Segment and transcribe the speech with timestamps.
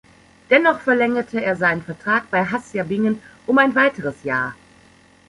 [0.49, 4.55] Dennoch verlängerte er seinen Vertrag bei Hassia Bingen um ein weiteres Jahr.